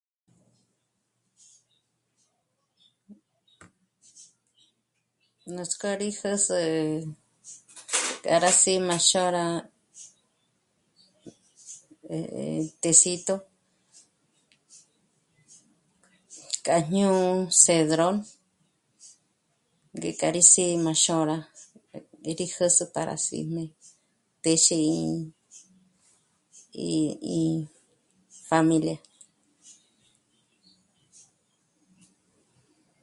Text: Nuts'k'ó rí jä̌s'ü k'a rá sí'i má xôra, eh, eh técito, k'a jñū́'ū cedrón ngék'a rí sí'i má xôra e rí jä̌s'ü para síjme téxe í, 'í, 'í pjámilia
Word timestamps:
Nuts'k'ó 5.55 5.89
rí 5.99 6.09
jä̌s'ü 6.19 6.59
k'a 8.23 8.35
rá 8.43 8.51
sí'i 8.61 8.79
má 8.87 8.97
xôra, 9.09 9.45
eh, 12.15 12.29
eh 12.41 12.61
técito, 12.81 13.35
k'a 16.65 16.77
jñū́'ū 16.89 17.29
cedrón 17.63 18.17
ngék'a 19.95 20.27
rí 20.35 20.43
sí'i 20.51 20.75
má 20.85 20.93
xôra 21.03 21.37
e 22.29 22.31
rí 22.37 22.45
jä̌s'ü 22.55 22.85
para 22.95 23.15
síjme 23.25 23.63
téxe 24.43 24.77
í, 24.95 24.97
'í, 26.87 26.93
'í 27.35 27.41
pjámilia 28.47 28.97